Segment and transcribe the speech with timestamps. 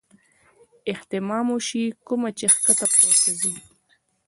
[0.93, 3.53] اهتمام اوشي کومه چې ښکته پورته ځي-